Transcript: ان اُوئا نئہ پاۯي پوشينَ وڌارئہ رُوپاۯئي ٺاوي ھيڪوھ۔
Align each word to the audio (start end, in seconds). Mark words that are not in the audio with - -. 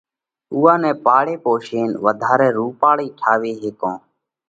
ان 0.47 0.51
اُوئا 0.53 0.73
نئہ 0.81 0.91
پاۯي 1.05 1.35
پوشينَ 1.43 1.89
وڌارئہ 2.03 2.49
رُوپاۯئي 2.57 3.07
ٺاوي 3.19 3.51
ھيڪوھ۔ 3.61 3.97